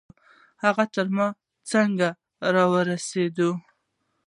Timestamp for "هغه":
0.63-0.83